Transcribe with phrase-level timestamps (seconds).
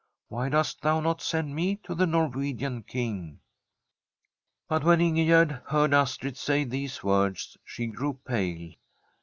[0.29, 3.39] Why dost thou not send me to the Norwegian King?"'
[4.67, 8.71] But when Ingegerd heard Astrid say these words, she grew pale.